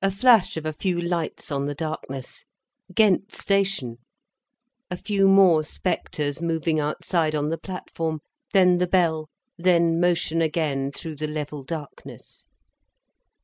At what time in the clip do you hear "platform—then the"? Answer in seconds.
7.58-8.86